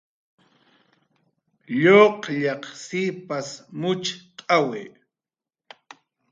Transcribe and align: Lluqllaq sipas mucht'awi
Lluqllaq 1.81 2.63
sipas 2.83 3.49
mucht'awi 3.79 4.83